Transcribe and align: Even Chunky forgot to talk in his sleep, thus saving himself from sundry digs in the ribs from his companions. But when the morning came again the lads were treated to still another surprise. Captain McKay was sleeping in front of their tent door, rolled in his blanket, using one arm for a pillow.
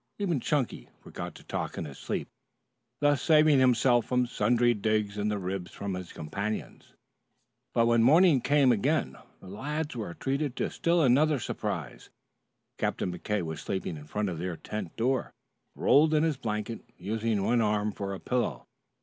Even 0.17 0.39
Chunky 0.39 0.89
forgot 0.99 1.35
to 1.35 1.43
talk 1.43 1.77
in 1.77 1.85
his 1.85 1.99
sleep, 1.99 2.27
thus 3.01 3.21
saving 3.21 3.59
himself 3.59 4.03
from 4.07 4.25
sundry 4.25 4.73
digs 4.73 5.15
in 5.15 5.27
the 5.29 5.37
ribs 5.37 5.69
from 5.73 5.93
his 5.93 6.11
companions. 6.11 6.93
But 7.75 7.85
when 7.85 7.99
the 8.01 8.05
morning 8.05 8.41
came 8.41 8.71
again 8.71 9.15
the 9.41 9.47
lads 9.47 9.95
were 9.95 10.15
treated 10.15 10.55
to 10.55 10.71
still 10.71 11.03
another 11.03 11.37
surprise. 11.39 12.09
Captain 12.79 13.13
McKay 13.15 13.43
was 13.43 13.61
sleeping 13.61 13.95
in 13.95 14.07
front 14.07 14.29
of 14.29 14.39
their 14.39 14.57
tent 14.57 14.95
door, 14.95 15.35
rolled 15.75 16.15
in 16.15 16.23
his 16.23 16.35
blanket, 16.37 16.81
using 16.97 17.43
one 17.43 17.61
arm 17.61 17.91
for 17.91 18.15
a 18.15 18.19
pillow. 18.19 18.65